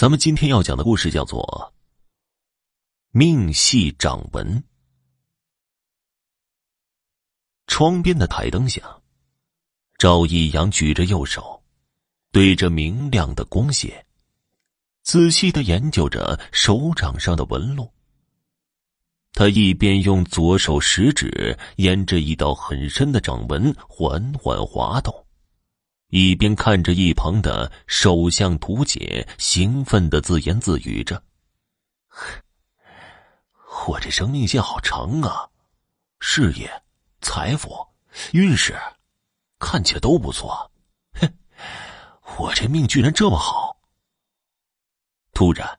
[0.00, 1.74] 咱们今天要讲的故事叫做
[3.10, 4.58] 《命系掌纹》。
[7.66, 8.80] 窗边的台灯下，
[9.98, 11.62] 赵一阳举着右手，
[12.32, 14.06] 对着明亮的光线，
[15.02, 17.92] 仔细的研究着手掌上的纹路。
[19.34, 25.26] 他一边用左手食指沿着一道很深的掌纹缓缓滑动。
[26.10, 31.22] 一边看着一旁的首相图解，兴奋的自言自语着
[33.86, 35.48] ：“我这生命线好长啊，
[36.18, 36.68] 事业、
[37.20, 37.86] 财富、
[38.32, 38.76] 运势，
[39.60, 40.68] 看起来都不错。
[41.12, 41.32] 哼，
[42.38, 43.78] 我这命居然这么好。”
[45.32, 45.78] 突然，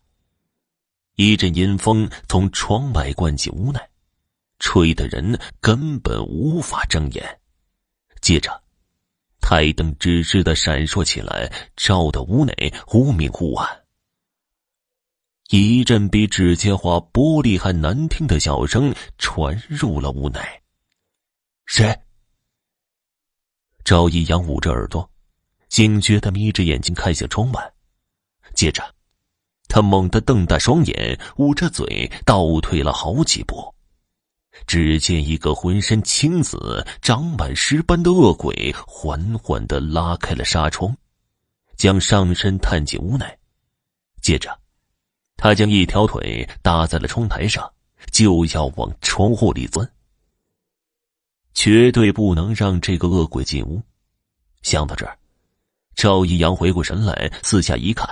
[1.16, 3.80] 一阵阴风从窗外灌进屋内，
[4.60, 7.42] 吹的人根本无法睁眼。
[8.22, 8.64] 接着。
[9.52, 13.82] 台灯吱吱的闪烁起来，照得屋内忽明忽暗。
[15.50, 20.40] 一阵比指尖划玻璃还难听的笑声传入了屋内。
[21.66, 21.94] 谁？
[23.84, 25.12] 赵一阳捂着耳朵，
[25.68, 27.74] 警觉的眯着眼睛看向窗外，
[28.56, 28.82] 接着，
[29.68, 33.76] 他猛地瞪大双眼，捂着嘴倒退了好几步。
[34.68, 40.96] 只见一个浑身青紫、长满尸斑的恶鬼缓缓的拉开了纱窗，
[41.76, 43.26] 将上身探进屋内。
[44.22, 44.58] 接着，
[45.38, 47.72] 他将一条腿搭在了窗台上，
[48.12, 49.90] 就要往窗户里钻。
[51.54, 53.82] 绝对不能让这个恶鬼进屋。
[54.62, 55.18] 想到这儿，
[55.96, 58.08] 赵一阳回过神来，四下一看，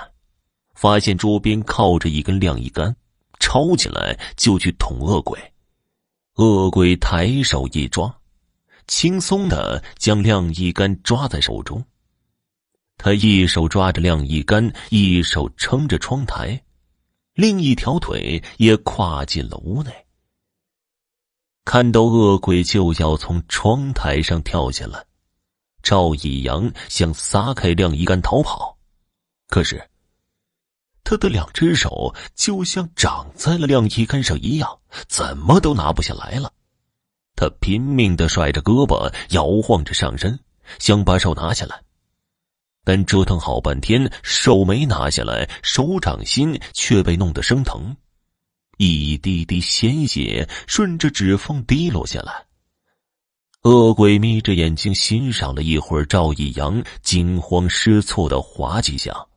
[0.73, 2.95] 发现桌边靠着一根晾衣杆，
[3.39, 5.39] 抄起来就去捅恶鬼。
[6.39, 8.17] 恶鬼抬手一抓，
[8.87, 11.83] 轻松的将晾衣杆抓在手中。
[12.95, 16.63] 他一手抓着晾衣杆，一手撑着窗台，
[17.33, 19.91] 另一条腿也跨进了屋内。
[21.65, 25.05] 看到恶鬼就要从窗台上跳下来，
[25.83, 28.77] 赵以阳想撒开晾衣杆逃跑，
[29.49, 29.89] 可是。
[31.09, 34.77] 他的两只手就像长在了晾衣杆上一样，
[35.08, 36.53] 怎么都拿不下来了。
[37.36, 40.39] 他拼命的甩着胳膊，摇晃着上身，
[40.77, 41.81] 想把手拿下来，
[42.83, 47.97] 但折腾好半天，手没拿下来，手掌心却被弄得生疼，
[48.77, 52.45] 一滴滴鲜血顺着指缝滴落下来。
[53.64, 59.28] 恶鬼眯着眼睛欣赏了一会儿赵一阳惊慌失措的滑稽相。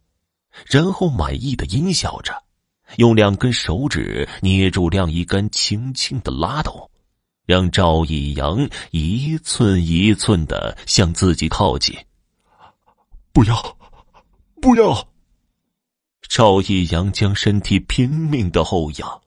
[0.67, 2.33] 然后满意的阴笑着，
[2.97, 6.91] 用两根手指捏住晾衣杆，轻轻的拉动，
[7.47, 11.97] 让赵以阳一寸一寸的向自己靠近。
[13.33, 13.77] 不要，
[14.61, 15.09] 不要！
[16.29, 19.21] 赵以阳将身体拼命的后仰，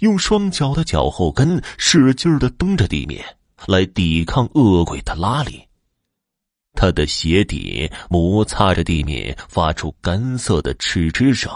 [0.00, 3.24] 用双脚的脚后跟使劲的蹬着地面，
[3.66, 5.64] 来抵抗恶鬼的拉力。
[6.72, 11.52] 他的鞋底摩擦着地面，发出干涩的嗤嗤声，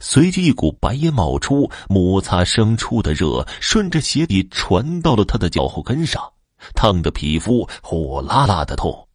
[0.00, 6.32] 随即一股白烟冒出，摩擦生出的热顺着鞋底传到了他的脚后跟上，
[6.74, 9.08] 烫的皮肤火辣辣的痛。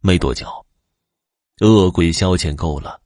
[0.00, 0.46] 没多久，
[1.60, 3.00] 恶鬼消遣够了，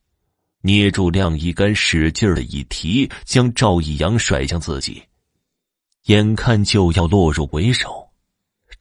[0.61, 5.03] 捏住晾衣杆，使劲的一提，将赵一阳甩向自己，
[6.05, 8.09] 眼看就要落入鬼手。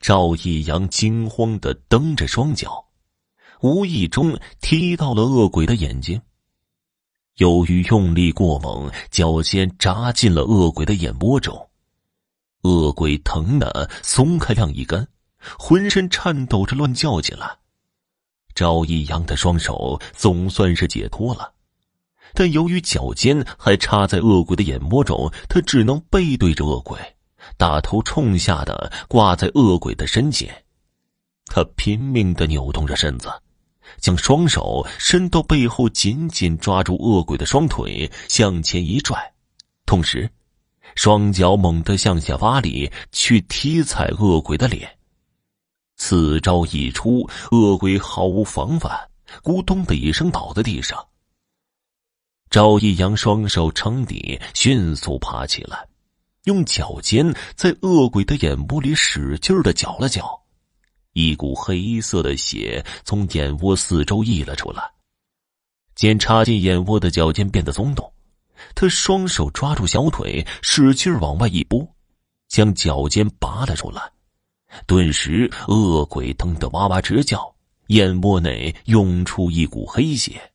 [0.04, 2.84] 赵一阳惊慌的蹬着双脚，
[3.62, 6.20] 无意中踢到了恶鬼的眼睛。
[7.36, 11.70] 由于用力过猛，脚尖扎进了恶鬼的眼窝中，
[12.64, 15.08] 恶鬼疼的松开晾衣杆，
[15.58, 17.56] 浑身颤抖着乱叫起来。
[18.54, 21.50] 赵一阳的双手总算是解脱了，
[22.34, 27.13] 但由于脚尖还插在恶鬼的眼窝中，他只能背对着恶鬼。
[27.56, 30.64] 大头冲下的挂在恶鬼的身前，
[31.46, 33.32] 他拼命的扭动着身子，
[33.98, 39.32] 将双手伸到背后，紧紧抓住恶鬼的双腿，向前一拽，
[39.86, 40.28] 同时，
[40.96, 44.98] 双脚猛地向下发力，去踢踩恶鬼的脸。
[45.96, 49.08] 此招一出，恶鬼毫无防范，
[49.42, 51.06] 咕咚的一声倒在地上。
[52.50, 55.86] 赵一阳双手撑地，迅速爬起来。
[56.44, 60.42] 用脚尖在恶鬼的眼窝里使劲的搅了搅，
[61.12, 64.82] 一股黑色的血从眼窝四周溢了出来。
[65.94, 68.12] 见插进眼窝的脚尖变得松动，
[68.74, 71.86] 他双手抓住小腿，使劲往外一拨，
[72.48, 74.02] 将脚尖拔了出来。
[74.86, 77.54] 顿时，恶鬼疼得哇哇直叫，
[77.86, 80.52] 眼窝内涌出一股黑血。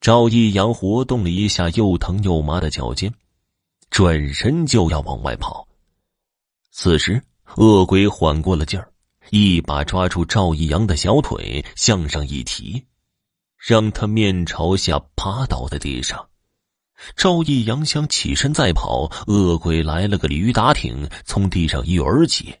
[0.00, 3.12] 赵一阳活动了一下又疼又麻的脚尖，
[3.90, 5.66] 转身就要往外跑。
[6.70, 7.22] 此时，
[7.56, 8.92] 恶鬼缓过了劲儿，
[9.30, 12.84] 一把抓住赵一阳的小腿，向上一提，
[13.56, 16.28] 让他面朝下趴倒在地上。
[17.14, 22.54] 赵一阳想起身再跑，恶鬼来了个驴打挺，从地上一跃而起，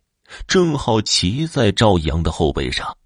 [0.46, 2.96] 正好骑在赵一阳的后背上。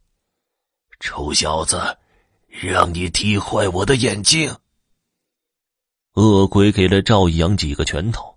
[0.99, 1.99] 臭小子，
[2.49, 4.55] 让你踢坏我的眼睛！
[6.21, 8.37] 恶鬼给了赵一阳几个拳头，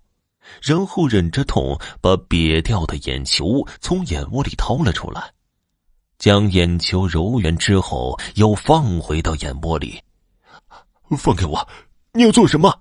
[0.62, 5.34] 然后忍着痛把瘪掉的眼球从眼窝里掏了出来，
[6.18, 10.02] 将眼球揉圆之后又放回到眼窝里。
[11.18, 11.68] 放开我！
[12.14, 12.74] 你要做什么？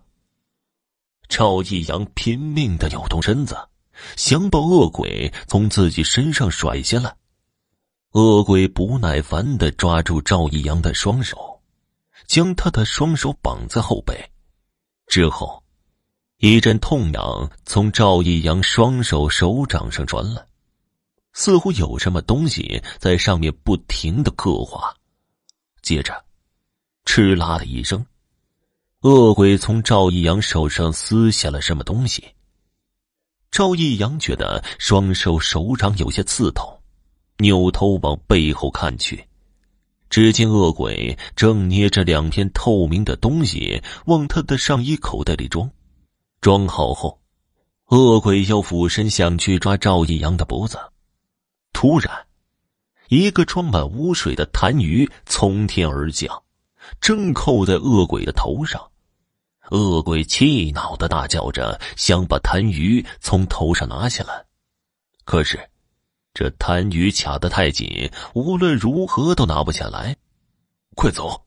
[1.29, 3.57] 赵一阳拼命的扭动身子，
[4.17, 7.13] 想把恶鬼从自己身上甩下来。
[8.13, 11.61] 恶鬼不耐烦的抓住赵一阳的双手，
[12.29, 14.32] 将他的双手绑在后背。
[15.07, 15.63] 之后，
[16.39, 20.45] 一阵痛痒从赵一阳双手手掌上传来，
[21.33, 24.95] 似乎有什么东西在上面不停的刻画。
[25.83, 26.25] 接着，
[27.05, 28.05] 哧啦的一声。
[29.03, 32.25] 恶鬼从赵一阳手上撕下了什么东西。
[33.51, 36.81] 赵一阳觉得双手手掌有些刺痛，
[37.39, 39.29] 扭头往背后看去，
[40.13, 45.71] 只见恶鬼正捏着两片透明的东西往他的上衣口袋里装。
[46.43, 47.19] 装好后，
[47.87, 50.79] 恶鬼又俯身想去抓赵一阳的脖子，
[51.73, 52.27] 突然，
[53.09, 56.43] 一个装满污水的痰盂从天而降，
[57.01, 58.87] 正扣在恶鬼的头上。
[59.71, 64.45] 恶鬼气恼的大叫着，想把痰盂从头上拿下来，
[65.25, 65.59] 可是
[66.35, 70.17] 这痰盂卡得太紧，无论如何都拿不下来。
[70.95, 71.47] 快走！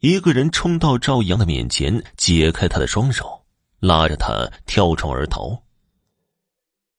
[0.00, 3.44] 一个人冲到赵阳的面前，解开他的双手，
[3.80, 5.62] 拉着他跳窗而逃，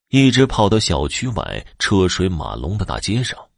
[0.09, 3.49] 一直跑到小区外车水马龙的大街上，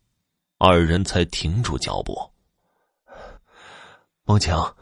[0.57, 2.31] 二人才停住脚步。
[4.25, 4.75] 王强。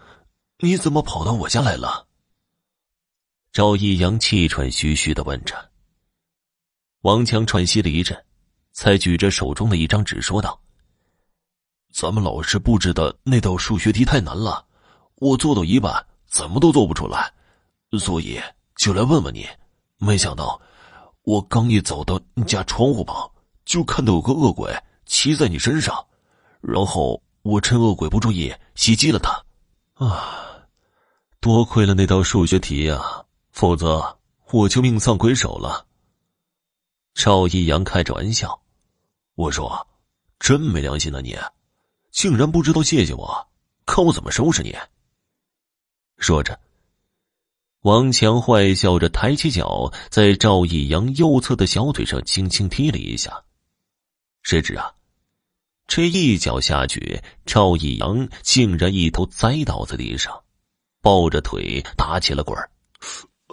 [0.59, 2.07] 你怎么跑到我家来了？
[3.51, 5.69] 赵一阳气喘吁吁的问着。
[7.05, 8.19] 王强喘息了一阵，
[8.71, 10.59] 才举着手中的一张纸说道
[11.93, 14.65] ：“咱们老师布置的那道数学题太难了，
[15.17, 17.31] 我做到一半怎么都做不出来，
[17.99, 18.41] 所以
[18.75, 19.47] 就来问问你。
[19.99, 20.59] 没想到
[21.21, 23.29] 我刚一走到你家窗户旁，
[23.65, 24.75] 就看到有个恶鬼
[25.05, 26.03] 骑在你身上，
[26.59, 29.31] 然后我趁恶鬼不注意袭击了他。
[30.03, 30.65] 啊！”
[31.39, 32.99] 多亏了那道数学题呀，
[33.51, 34.17] 否则
[34.49, 35.85] 我就命丧鬼手了。
[37.15, 38.61] 赵一阳开着玩笑，
[39.35, 39.87] 我说
[40.37, 41.35] ：“真没良心的你，
[42.11, 43.47] 竟然不知道谢谢我，
[43.85, 44.75] 看我怎么收拾你。”
[46.19, 46.59] 说着，
[47.81, 53.43] 王强坏笑着抬起脚，在赵一阳右侧的小腿上轻轻踢了一下。
[54.43, 54.93] 谁知啊，
[55.87, 60.43] 这一脚下去，赵一阳竟然一头栽倒在地上。
[61.01, 62.69] 抱着腿打起了滚儿，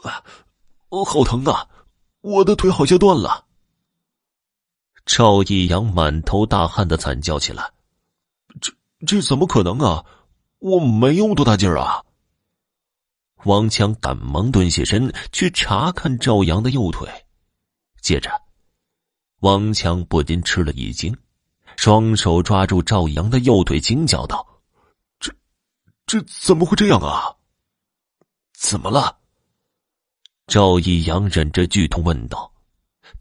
[0.02, 0.24] 啊，
[1.06, 1.68] 好疼啊！
[2.22, 3.46] 我的腿好像断了。
[5.04, 7.72] 赵一阳满头大汗的惨叫起来
[8.60, 8.72] ：“这
[9.06, 10.04] 这怎么可能啊！
[10.58, 12.04] 我没用多大劲儿啊！”
[13.44, 17.08] 王强赶忙蹲下身去查看赵阳的右腿，
[18.00, 18.30] 接着，
[19.40, 21.16] 王强不禁吃了一惊，
[21.76, 24.46] 双手抓住赵阳的右腿，惊叫道
[25.18, 25.34] ：“这
[26.06, 27.34] 这怎么会这样啊？”
[28.54, 29.18] 怎么了？
[30.46, 32.51] 赵一阳忍着剧痛问道，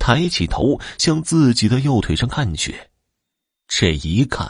[0.02, 2.76] 抬起头向自己的右腿上看去。
[3.68, 4.50] 这一看，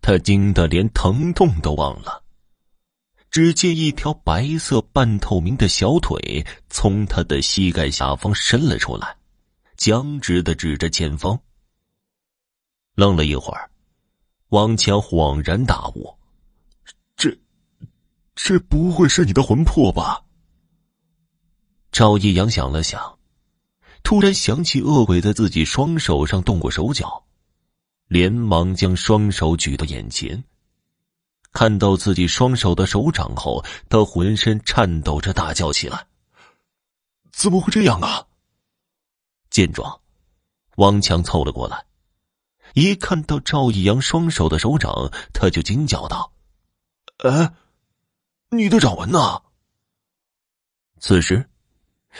[0.00, 2.22] 他惊得连疼痛都忘了。
[3.28, 9.16] 只见一条白色半透明的小腿从他的膝盖下方伸了出来，
[9.76, 11.38] 僵直的指着前方。
[12.94, 13.68] 愣了一会儿，
[14.50, 16.16] 王强恍然大悟。
[17.16, 17.36] 这
[18.36, 20.22] 这不会是你的魂魄吧？
[21.90, 23.15] 赵一阳想了想，
[24.02, 27.24] 突然想起恶鬼在自己双手上动过手脚，
[28.06, 30.44] 连忙将双手举到眼前。
[31.52, 36.06] 看到自己双手的手掌后，他浑身颤抖着大叫起来
[37.32, 38.26] ：“怎么会这样啊？”
[39.50, 40.00] 见状，
[40.76, 41.86] 王强凑了过来，
[42.74, 46.32] 一看到赵一阳双手的手掌，他就惊叫道
[47.24, 47.54] ：“哎！”
[48.50, 49.42] 你的掌纹呢？
[51.00, 51.48] 此时，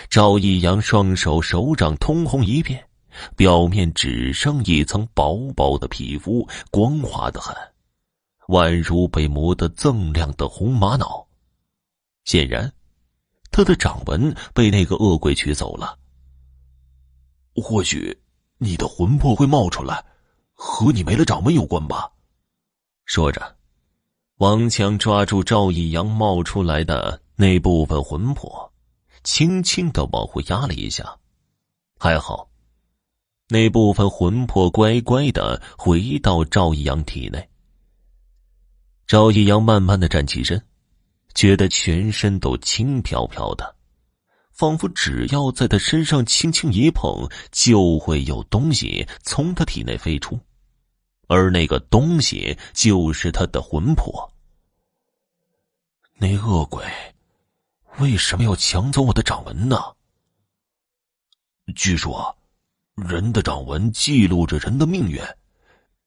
[0.08, 2.88] 赵一阳双手手掌通红一片，
[3.36, 7.54] 表面只剩一层薄薄的皮肤，光滑的很。
[8.48, 11.26] 宛如被磨得锃亮的红玛瑙。
[12.24, 12.72] 显然，
[13.50, 15.98] 他的掌纹被那个恶鬼取走了。
[17.54, 18.16] 或许，
[18.58, 20.04] 你的魂魄会冒出来，
[20.52, 22.10] 和你没了掌纹有关吧？
[23.04, 23.56] 说着，
[24.36, 28.72] 王强抓住赵一阳冒出来的那部分魂魄，
[29.26, 31.18] 轻轻的往后压了一下，
[31.98, 32.48] 还好，
[33.48, 37.48] 那部分魂魄乖乖的回到赵一阳体内。
[39.04, 40.64] 赵一阳慢慢的站起身，
[41.34, 43.74] 觉得全身都轻飘飘的。
[44.52, 50.38] 仿佛只要在他身上轻轻一碰，就会有东西从他体内飞出，
[51.26, 54.32] 而那个东西就是他的魂魄。
[56.14, 56.84] 那恶鬼
[57.98, 59.94] 为什么要抢走我的掌纹呢？
[61.74, 62.36] 据说，
[62.94, 65.20] 人的掌纹记录着人的命运，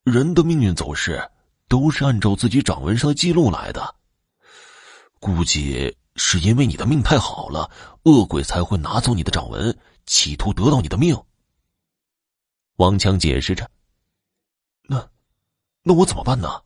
[0.04, 1.30] 人的命运走势
[1.68, 3.94] 都是按照自己掌纹上的记录来的。
[5.18, 5.96] 估计。
[6.16, 7.70] 是因为你的命太好了，
[8.02, 11.16] 恶鬼才会拿走你的掌纹，企图得到你的命。
[12.76, 13.70] 王强解释着。
[14.82, 15.08] 那，
[15.82, 16.62] 那我怎么办呢？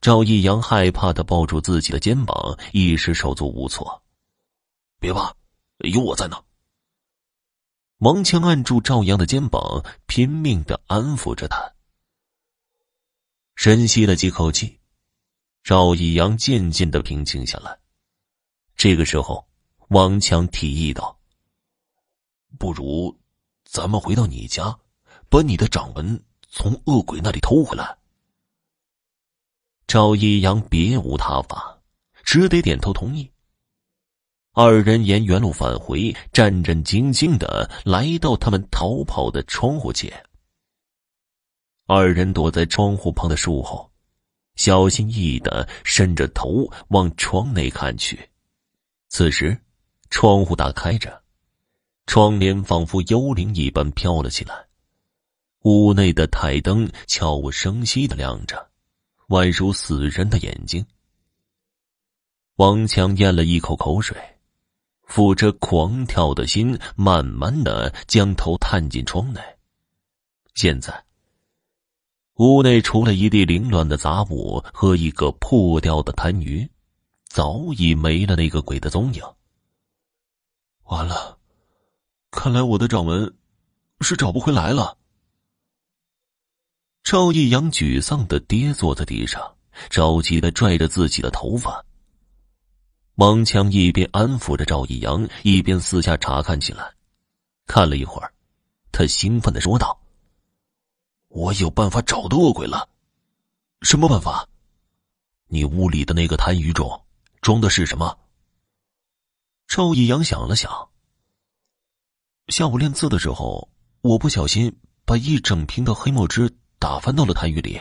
[0.00, 4.02] 赵一阳害怕的抱住自己的肩膀，一时手足无措。
[5.00, 5.34] 别怕，
[5.78, 6.42] 有我在呢。
[7.98, 11.72] 王强按住赵阳的肩膀，拼命的安抚着他。
[13.56, 14.78] 深吸了几口气。
[15.64, 17.76] 赵一阳渐渐的平静下来。
[18.76, 19.46] 这个时候，
[19.88, 21.18] 王强提议道
[22.56, 23.14] ：“不如，
[23.64, 24.78] 咱们回到你家，
[25.28, 27.98] 把你的掌纹从恶鬼那里偷回来。”
[29.88, 31.80] 赵一阳别无他法，
[32.22, 33.32] 只得点头同意。
[34.52, 40.12] 二人沿原路返回，战战兢兢的来到他们逃跑的窗户前。
[41.86, 43.90] 二人躲在窗户旁的树后。
[44.56, 48.28] 小心翼翼的伸着头往窗内看去，
[49.08, 49.56] 此时，
[50.10, 51.22] 窗户打开着，
[52.06, 54.66] 窗帘仿佛幽灵一般飘了起来，
[55.62, 58.68] 屋内的台灯悄无声息的亮着，
[59.28, 60.84] 宛如死人的眼睛。
[62.56, 64.16] 王强咽了一口口水，
[65.06, 69.40] 抚着狂跳的心，慢慢的将头探进窗内。
[70.54, 71.04] 现在。
[72.38, 76.68] 屋内除了一地凌乱的杂物和一个破掉的痰盂，
[77.28, 79.22] 早已没了那个鬼的踪影。
[80.84, 81.36] 完了，
[82.30, 83.36] 看来我的掌纹
[84.00, 84.96] 是找不回来了。
[87.10, 89.56] 赵一阳沮丧的跌坐在地上，
[89.88, 91.82] 着急的拽着自己的头发。
[93.14, 96.92] 王强一边安抚着赵一阳，一边四下查看起来。
[97.66, 98.30] 看了一会儿，
[98.92, 99.98] 他兴奋的说道。
[101.28, 102.86] 我有办法找到恶鬼了，
[103.80, 104.46] 什么办法？
[105.46, 107.02] 你屋里的那个痰盂中
[107.40, 108.18] 装的是什么？
[109.66, 110.90] 赵一阳想了想，
[112.48, 113.66] 下午练字的时候，
[114.02, 117.80] 我不小心把一整瓶的黑墨汁打翻到了痰盂里，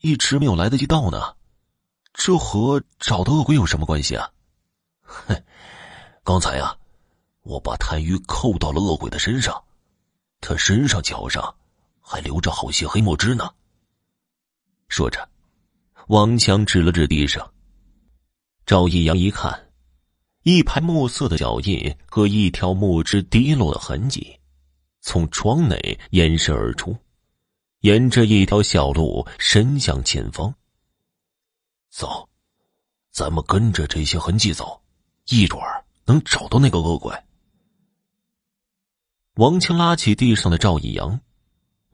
[0.00, 1.34] 一直没有来得及倒呢。
[2.12, 4.30] 这和找到恶鬼有什么关系啊？
[5.02, 5.42] 哼，
[6.24, 6.76] 刚才啊，
[7.42, 9.62] 我把痰盂扣到了恶鬼的身上，
[10.40, 11.54] 他身上、脚上。
[12.06, 13.50] 还留着好些黑墨汁呢。
[14.88, 15.26] 说着，
[16.08, 17.50] 王强指了指地上。
[18.66, 19.70] 赵一阳一看，
[20.42, 24.38] 一排墨色的脚印和一条墨汁滴落的痕迹，
[25.00, 26.94] 从窗内延伸而出，
[27.84, 30.54] 沿着一条小路伸向前方。
[31.90, 32.26] 走，
[33.10, 34.80] 咱们跟着这些痕迹走，
[35.26, 35.60] 一准
[36.06, 37.14] 能找到那个恶鬼。
[39.34, 41.20] 王强拉起地上的赵一阳。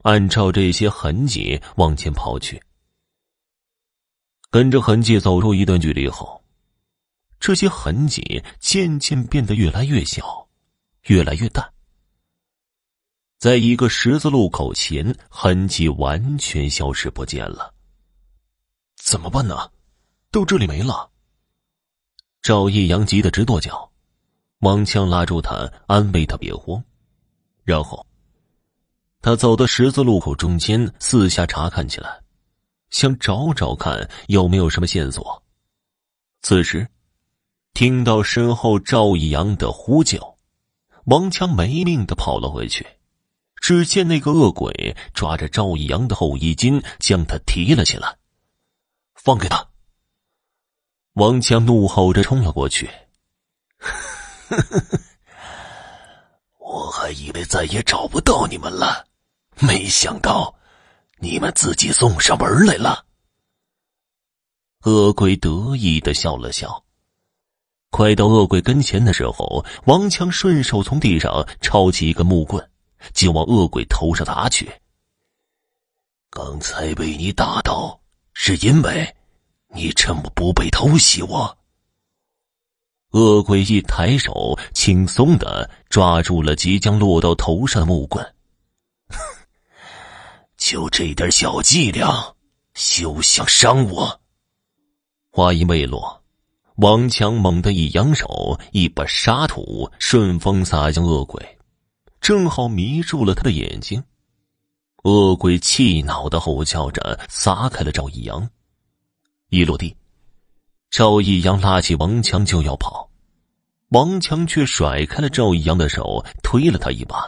[0.03, 2.59] 按照这些痕迹往前跑去，
[4.49, 6.43] 跟着痕迹走出一段距离后，
[7.39, 10.47] 这些痕迹渐渐变得越来越小，
[11.03, 11.71] 越来越淡。
[13.41, 17.73] 在一个十字路口前，痕迹完全消失不见了。
[18.97, 19.71] 怎么办呢？
[20.29, 21.09] 到这里没了。
[22.43, 23.91] 赵一阳急得直跺脚，
[24.59, 26.83] 王强拉住他，安慰他别慌，
[27.63, 28.05] 然后。
[29.23, 32.21] 他走到十字路口中间，四下查看起来，
[32.91, 35.41] 想找找看有没有什么线索。
[36.43, 36.87] 此时，
[37.73, 40.37] 听到身后赵一阳的呼救，
[41.05, 42.85] 王强没命的跑了回去。
[43.61, 48.17] 只见那个恶鬼抓着赵一阳的后衣襟，将他提了起来。
[49.15, 49.69] 放开他！
[51.13, 52.89] 王强怒吼着冲了过去。
[56.57, 59.05] 我还以为再也找不到你们了。
[59.59, 60.55] 没想到，
[61.19, 63.05] 你们自己送上门来了。
[64.85, 66.83] 恶鬼得意的笑了笑。
[67.91, 72.70] 快到恶鬼跟前的时候，王强顺手从地上抄起一根木棍，
[73.13, 74.71] 就往恶鬼头上砸去。
[76.29, 77.99] 刚才被你打到，
[78.33, 79.15] 是因为
[79.73, 81.57] 你这么不被偷袭我。
[83.11, 88.23] 恶鬼一抬手，轻松的抓住了即将落到头上的木棍。
[89.09, 89.17] 哼
[90.55, 92.33] 就这点小伎俩，
[92.73, 94.21] 休想伤我！
[95.29, 96.23] 话音未落，
[96.75, 101.57] 王强猛地一扬手，一把沙土顺风洒向恶鬼，
[102.21, 104.01] 正好迷住了他的眼睛。
[105.03, 108.47] 恶鬼气恼的吼叫着，撒开了赵一阳。
[109.49, 109.97] 一落地。
[110.91, 113.09] 赵一阳拉起王强就要跑，
[113.89, 117.27] 王强却甩开了赵一阳的手，推了他一把：“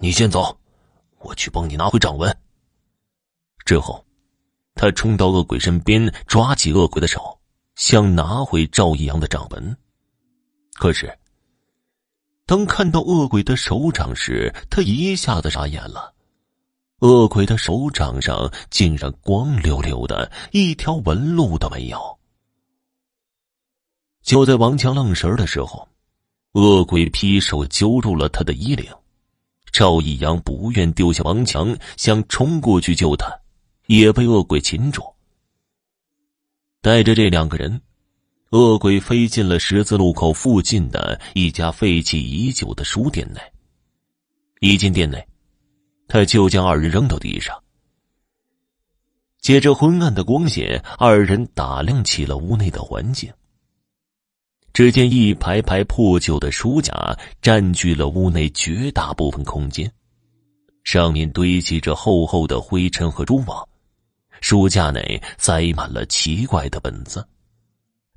[0.00, 0.56] 你先走，
[1.18, 2.34] 我去帮你拿回掌纹。”
[3.66, 4.02] 之后，
[4.74, 7.38] 他冲到恶鬼身边，抓起恶鬼的手，
[7.74, 9.76] 想拿回赵一阳的掌纹。
[10.74, 11.18] 可是，
[12.46, 16.12] 当看到恶鬼的手掌时，他一下子傻眼了。
[17.00, 22.18] 恶鬼的手掌上竟然光溜溜的，一条纹路都没有。
[24.22, 25.88] 就在王强愣神的时候，
[26.52, 28.90] 恶鬼劈手揪住了他的衣领。
[29.72, 33.26] 赵一阳不愿丢下王强，想冲过去救他，
[33.86, 35.02] 也被恶鬼擒住。
[36.80, 37.80] 带着这两个人，
[38.54, 43.40] 恶鬼飞进了十字路口附近的一家废弃已久的书店内。
[44.60, 45.26] 一进店内，
[46.06, 47.60] 他就将二人扔到地上。
[49.40, 53.28] 借着昏暗的光线，二人打量起了屋内的环境。
[54.72, 59.92] 只见一排排破旧的书架占据了屋内绝大部分空间，
[60.84, 63.68] 上面堆积着厚厚的灰尘和蛛网。
[64.40, 67.26] 书架内塞满了奇怪的本子，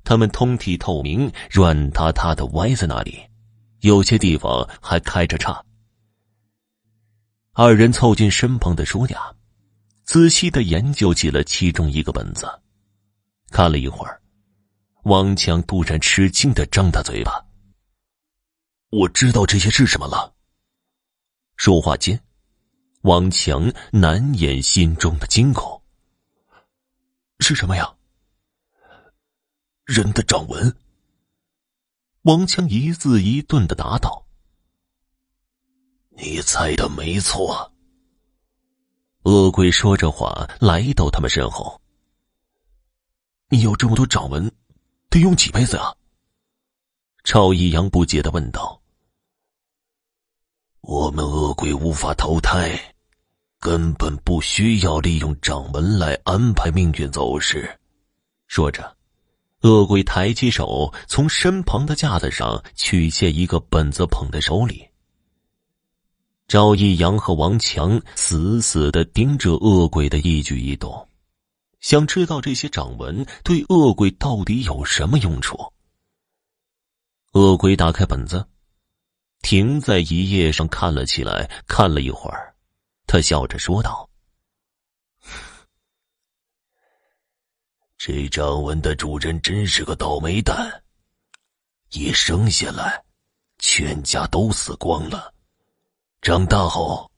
[0.08, 3.20] 它们通体透明，软塌塌的歪在那里，
[3.80, 5.62] 有些地方还开着叉。
[7.52, 9.36] 二人凑近身旁的书架，
[10.04, 12.46] 仔细的研究起了其中一个本子，
[13.50, 14.18] 看了一会儿。
[15.02, 17.44] 王强突然吃惊的张大嘴巴。
[18.88, 20.32] 我知道这些是什么了。
[21.56, 22.18] 说话间，
[23.02, 25.82] 王强难掩心中的惊恐。
[27.40, 27.94] 是什么呀？
[29.88, 30.76] 人的掌纹。
[32.24, 34.22] 王强一字一顿的答道
[36.14, 37.72] ：“你猜的没错。”
[39.24, 41.80] 恶鬼说着话，来到他们身后。
[43.48, 44.52] 你有这么多掌纹？
[45.08, 45.96] 得用几辈子啊？
[47.24, 48.82] 赵一阳不解的问道。
[50.82, 52.94] 我们恶鬼无法投胎，
[53.58, 57.80] 根本不需要利用掌纹来安排命运走势。
[58.48, 58.97] 说着，
[59.62, 64.86] 恶鬼抬起手，从身旁的架子上取下一个本子，捧在手里。
[66.46, 71.08] 赵一阳和王强死死的盯着恶鬼的一举一动。
[71.80, 75.72] 想知道这些掌纹对恶鬼到底有什么用处？
[77.32, 78.46] 恶鬼打开本子，
[79.42, 82.54] 停在一页上看了起来，看了一会儿，
[83.06, 84.08] 他笑着说道
[87.98, 90.84] ：“这掌纹的主人真是个倒霉蛋，
[91.90, 93.04] 一生下来，
[93.58, 95.34] 全家都死光了，
[96.22, 97.10] 长大后，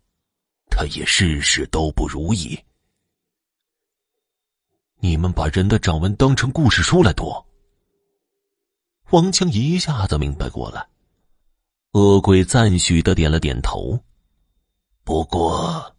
[0.70, 2.58] 他也事事都不如意。”
[5.00, 7.30] 你们把人的掌纹当成故事书来读。
[9.10, 10.88] 王强一下子明白过来，
[11.92, 14.02] 恶鬼赞许的点了点头。
[15.04, 15.94] 不过，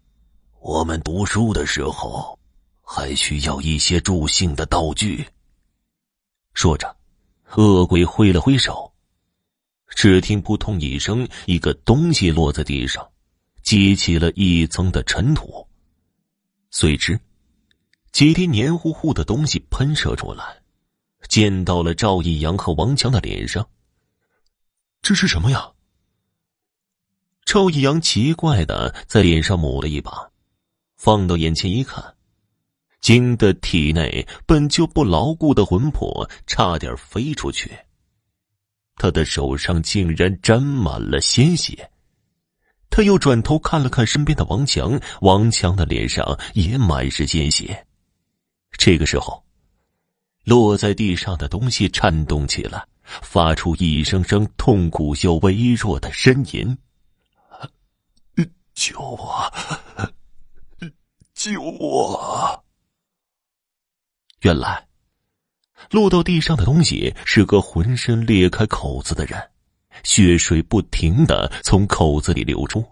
[0.60, 2.40] 我们读书的时候，
[2.94, 5.26] 还需要一些助兴的道具。
[6.54, 6.94] 说着，
[7.56, 8.92] 恶鬼挥了挥手，
[9.96, 13.10] 只听扑通一声，一个东西落在地上，
[13.64, 15.66] 激起了一层的尘土，
[16.70, 17.18] 随之。
[18.12, 20.62] 几滴黏糊糊的东西喷射出来，
[21.30, 23.66] 溅到了赵一阳和王强的脸上。
[25.02, 25.72] 这是什么呀？
[27.46, 30.30] 赵一阳奇怪的在脸上抹了一把，
[30.98, 32.16] 放到眼前一看，
[33.02, 37.72] 惊得体内本就不牢固的魂魄差点飞出去。
[38.96, 41.90] 他的手上竟然沾满了鲜血。
[42.90, 47.88] 他又转头看了看身边的王强，王强的脸上也满是鲜血。
[48.78, 49.44] 这个时候，
[50.44, 56.78] 落在地上的东西颤动起来，发出一声声痛苦又微弱的呻吟
[58.76, 59.54] ：“救我！
[61.34, 62.64] 救我！”
[64.42, 64.88] 原来，
[65.92, 69.40] 落到地上的东西是个浑身裂开口子的人，
[70.04, 72.84] 血水不停的从口子里流出。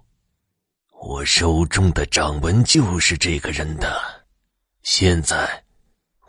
[1.02, 4.00] 我手中的掌纹就是这个人的，
[4.84, 5.64] 现在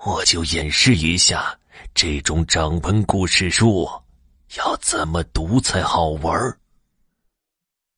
[0.07, 1.59] 我就演示一下
[1.95, 3.87] 这种掌纹故事书
[4.57, 6.59] 要怎么读才好玩。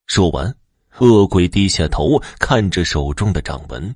[0.06, 0.52] 说完，
[0.98, 3.94] 恶鬼低下头看着手中的掌纹。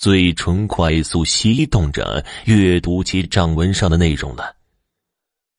[0.00, 4.56] 嘴唇快速翕动着，阅读起掌纹上的内容来。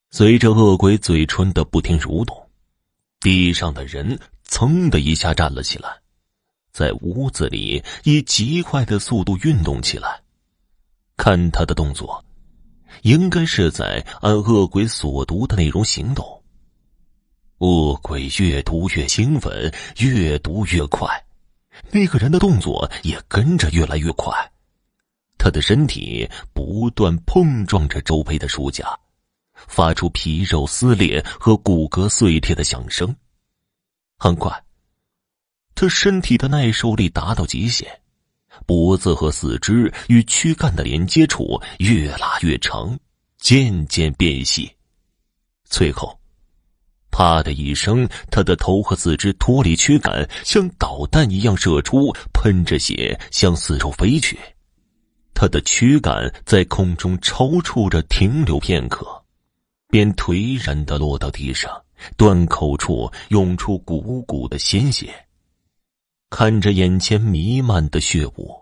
[0.10, 2.50] 随着恶鬼嘴唇的不停蠕动，
[3.20, 5.88] 地上的人噌的一下站了起来，
[6.74, 10.20] 在屋子里以极快的速度运动起来。
[11.16, 12.26] 看他的动作，
[13.04, 16.26] 应该是在按恶鬼所读的内容行动。
[17.60, 21.08] 恶鬼越读越兴奋，越读越快。
[21.90, 24.32] 那个人的动作也跟着越来越快，
[25.38, 28.98] 他的身体不断碰撞着周围的书架，
[29.54, 33.14] 发出皮肉撕裂和骨骼碎裂的响声。
[34.18, 34.64] 很快，
[35.74, 38.02] 他身体的耐受力达到极限，
[38.68, 42.98] 脖子和四肢与躯干的连接处越拉越长，
[43.40, 44.72] 渐渐变细，
[45.66, 46.21] 最后。
[47.12, 54.40] 啪的一声，他的头和四肢脱离躯干，像导弹一样射出，喷着血向四周飞去。
[55.34, 59.06] 他的躯干在空中抽搐着停留片刻，
[59.88, 61.72] 便颓然的落到地上，
[62.16, 65.14] 断口处涌出股股的鲜血。
[66.30, 68.56] 看着眼前弥漫的血雾，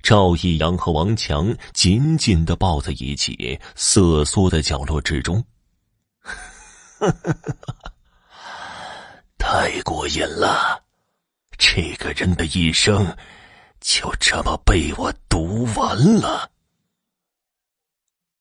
[0.00, 5.44] 赵一阳和王强紧紧的抱在一起，瑟缩在角落之中。
[6.98, 7.92] 哈哈哈！
[9.36, 10.82] 太过瘾了，
[11.58, 13.16] 这个人的一生
[13.80, 16.50] 就这么被我读完了。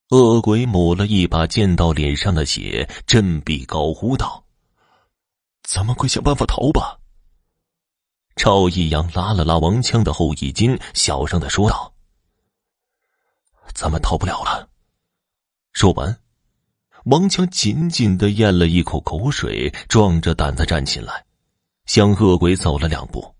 [0.09, 4.45] 恶鬼抹了一把溅到脸上的血，振臂高呼道
[5.63, 6.99] ：“咱们快想办法逃吧！”
[8.37, 11.93] 赵一阳拉了拉王强的后衣襟，小声的说道
[13.75, 14.69] ：“咱们逃不了了。”
[15.73, 16.17] 说完。
[17.05, 21.23] 王强紧紧的咽了一口口水，壮着胆子站起来，
[21.85, 23.35] 向恶鬼走了两步。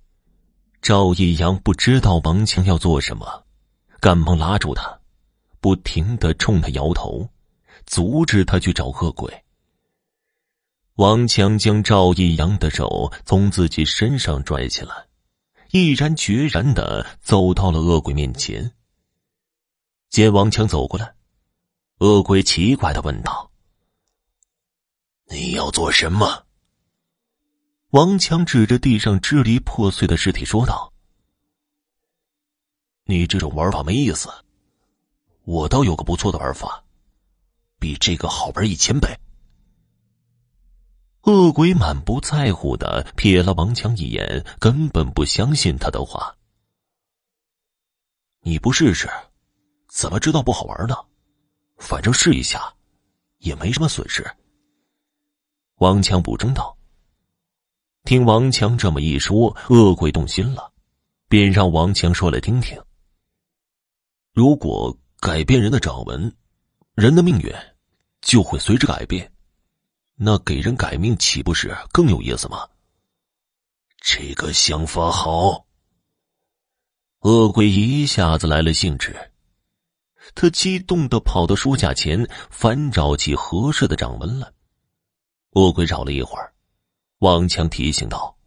[0.84, 3.44] 赵一阳不知道王强要做什么，
[4.00, 5.00] 赶忙拉住他，
[5.60, 7.28] 不停的冲他摇头，
[7.88, 9.34] 阻止他去找恶鬼。
[10.98, 14.94] 王强将赵一阳的手从自己身上拽起来，
[15.72, 18.74] 毅然决然的走到了恶鬼面前。
[20.12, 21.16] 见王强走过来，
[21.98, 23.50] 恶鬼奇怪的问道。
[25.28, 26.46] 你要做什么？
[27.90, 30.92] 王强指着地上支离破碎的尸体说道
[33.06, 34.30] ：“你这种玩法没意思，
[35.44, 36.84] 我倒有个不错的玩法，
[37.80, 39.18] 比这个好玩一千倍。”
[41.24, 46.38] 恶鬼满不在乎的瞥了王强一眼，根本不相信他的话。
[48.42, 49.10] 你不试试，
[49.88, 50.96] 怎么知道不好玩呢？
[51.78, 52.72] 反正试一下，
[53.40, 54.24] 也没什么损失。
[55.76, 56.78] 王强补充道
[58.06, 60.72] ：“听王强这么一说，恶鬼动心了，
[61.28, 62.82] 便让王强说来听听。
[64.34, 66.34] 如果改变人的掌纹，
[66.94, 67.54] 人的命运
[68.22, 69.30] 就会随之改变，
[70.16, 72.66] 那给人改命岂不是更有意思吗？”
[74.00, 75.66] 这个想法好。
[77.22, 79.14] 恶鬼一下子来了兴致，
[80.36, 84.50] 他激动的跑到书架前，翻找起合适的掌纹来。
[85.56, 86.54] 恶鬼找了一会儿，
[87.20, 88.38] 王强提醒道：“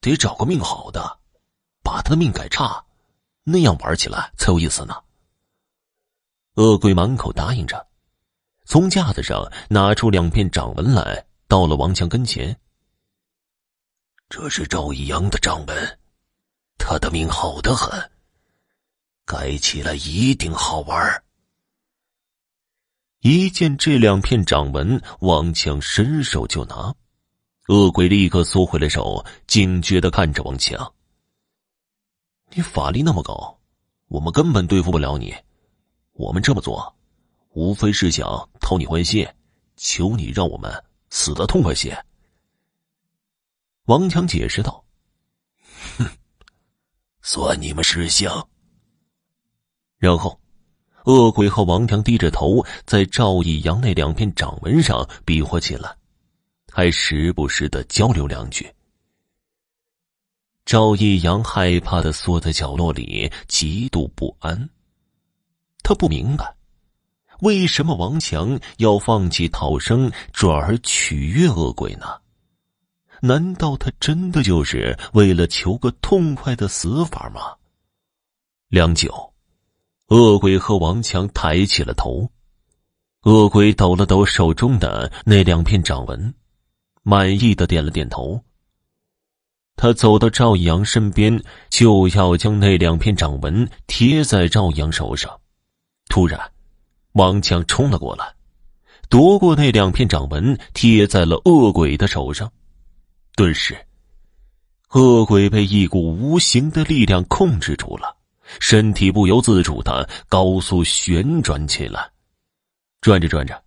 [0.00, 1.18] 得找个命好的，
[1.82, 2.84] 把他的命改差，
[3.42, 5.02] 那样玩起来才有意思呢。”
[6.54, 7.88] 恶鬼满口答应着，
[8.66, 12.56] 从架子上拿出两片掌纹来，到了王强跟前。
[14.28, 15.98] 这是赵一阳的掌纹，
[16.78, 18.10] 他的命好的很，
[19.24, 21.24] 改起来一定好玩。
[23.20, 26.94] 一见这两片掌纹，王强伸手就拿，
[27.66, 30.94] 恶鬼立刻缩回了手，警觉的看着王强
[32.54, 33.58] ：“你法力那么高，
[34.06, 35.34] 我们根本对付不了你。
[36.12, 36.94] 我们这么做，
[37.50, 39.26] 无非是想讨你欢心，
[39.76, 42.00] 求你让我们死的痛快些。”
[43.86, 44.84] 王强解释道
[45.98, 46.06] ：“哼，
[47.20, 48.48] 算你们识相。”
[49.98, 50.40] 然后。
[51.08, 55.96] 恶鬼和王强低着头，在赵一阳那两片掌纹上比划起来，
[56.70, 58.70] 还时不时的交流两句。
[60.66, 64.68] 赵一阳害怕的缩在角落里，极度不安。
[65.82, 66.54] 他不明白，
[67.40, 72.20] 为什么王强要放弃逃生，转而取悦恶鬼呢？
[73.22, 77.56] 难道他真的就是为了求个痛快的死法吗？
[78.68, 79.27] 良久，
[80.08, 82.30] 恶鬼和王强抬起了头。
[83.24, 86.34] 恶鬼抖了抖手中的那两片掌纹，
[87.02, 88.42] 满意的点了点头。
[89.76, 95.38] 他走到赵阳身边，就要将那两片掌纹贴在赵阳手上。
[96.08, 96.40] 突然，
[97.12, 98.34] 王强冲了过来，
[99.08, 102.50] 夺过那两片掌纹，贴在了恶鬼的手上。
[103.36, 103.76] 顿时，
[104.92, 108.16] 恶鬼被一股无形的力量控制住了，
[108.60, 112.10] 身体不由自主的高速旋转起来。
[113.00, 113.62] 转着转着，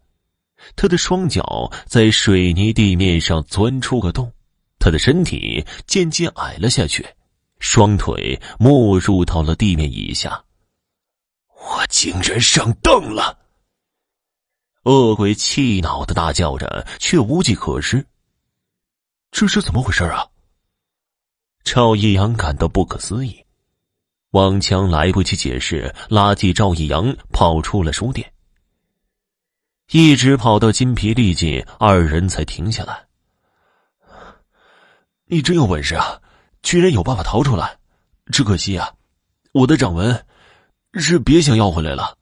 [0.75, 4.31] 他的双脚在水泥地面上钻出个洞，
[4.79, 7.05] 他的身体渐渐矮了下去，
[7.59, 10.43] 双腿没入到了地面以下。
[11.55, 13.37] 我竟然上当了！
[14.83, 18.05] 恶鬼气恼的大叫着，却无计可施。
[19.31, 20.27] 这是怎么回事啊？
[21.63, 23.45] 赵一阳感到不可思议。
[24.31, 28.31] 王强来不及解释，拉起赵一阳跑出了书店。
[29.91, 33.05] 一直跑到筋疲力尽，二人才停下来。
[35.25, 36.21] 你真有本事啊，
[36.63, 37.77] 居然有办法逃出来！
[38.27, 38.93] 只可惜啊，
[39.51, 40.25] 我的掌纹
[40.93, 42.17] 是别想要回来了。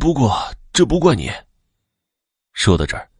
[0.00, 0.34] 不过
[0.72, 1.30] 这不怪你。
[2.54, 3.10] 说到这儿，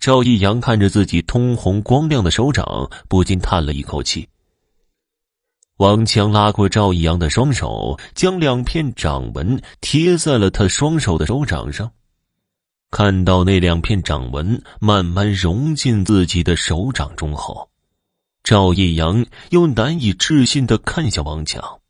[0.00, 4.28] 赵一阳看着自己通红光亮的手掌，不禁叹了一口气。
[5.80, 11.90] 王强拉过赵一阳的双手，将两片掌纹贴在了他双手的手掌上。
[12.90, 17.70] 看到那两片掌纹慢慢融进自己的手掌中后，
[18.44, 21.80] 赵一阳又难以置信的看向王强。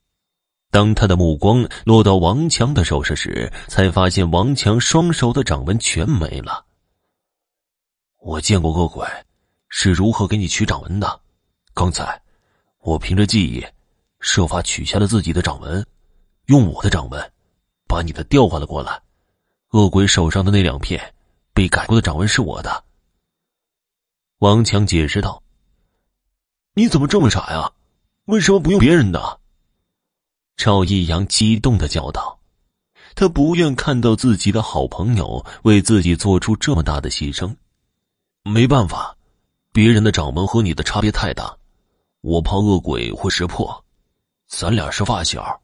[0.70, 6.64] 当他的目光落到王强的手上时，才发现王强双手的掌纹全没了。
[8.20, 9.05] 我见过恶鬼
[9.68, 11.20] 是如何给你取掌纹的。
[11.74, 12.22] 刚才，
[12.83, 13.66] 我凭着记忆，
[14.20, 15.85] 设法取下了自己的掌纹，
[16.46, 17.33] 用我的掌纹，
[17.88, 19.02] 把你的调换了过来。
[19.70, 21.14] 恶鬼手上的那两片
[21.52, 22.85] 被改过的掌纹是我的。
[24.38, 25.42] 王强解释道
[26.74, 27.72] ：“你怎么这么傻呀？
[28.26, 29.40] 为什么不用别人的？”
[30.56, 32.38] 赵一阳激动的叫道
[33.14, 37.54] ：“他不愿看到自己的好朋友为自己做出这么大的牺牲。
[38.42, 39.16] 没办法，
[39.72, 41.56] 别人的掌纹和你的差别太大，
[42.22, 43.85] 我怕恶鬼会识破。
[44.50, 45.62] 咱俩是发小，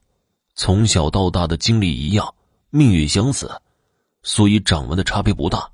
[0.55, 2.33] 从小到大的经历一样，
[2.71, 3.51] 命运相似。”
[4.23, 5.71] 所以掌纹的差别不大。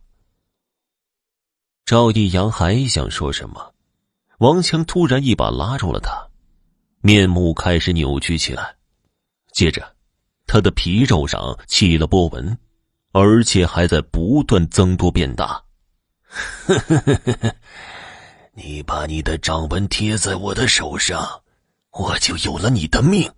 [1.87, 3.73] 赵一阳还想说什么，
[4.39, 6.29] 王强突然一把拉住了他，
[7.01, 8.77] 面目开始扭曲起来，
[9.53, 9.97] 接着，
[10.47, 12.59] 他的皮肉上起了波纹，
[13.13, 15.63] 而且还在不断增多变大。
[16.21, 17.55] 呵呵呵呵呵
[18.53, 21.42] 你把你的掌纹贴在我的手上，
[21.93, 23.31] 我就有了你的命，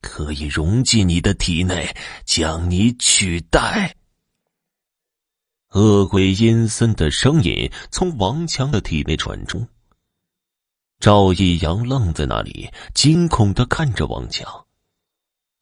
[0.00, 3.94] 可以融进你的体内，将你取代。
[5.70, 9.66] 恶鬼阴森的声音从王强的体内传出。
[11.00, 14.66] 赵一阳愣在那里，惊恐的看着王强。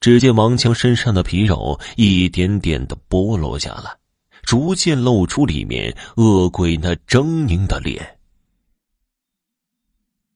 [0.01, 3.97] 只见王强身上的皮肉一点点的剥落下来，
[4.43, 8.19] 逐渐露出里面恶鬼那狰狞的脸。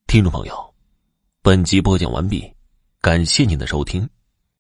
[0.07, 0.70] 听众朋友，
[1.43, 2.53] 本集播讲完毕，
[3.01, 4.07] 感谢您的收听。